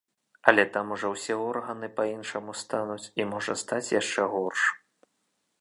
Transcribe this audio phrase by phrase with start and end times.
[0.51, 4.61] Але там ужо ўсе органы па-іншаму стануць і можа стаць яшчэ горш.